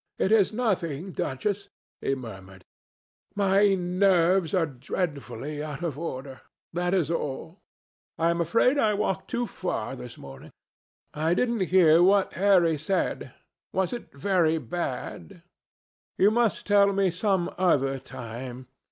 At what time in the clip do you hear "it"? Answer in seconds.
0.17-0.31, 13.93-14.11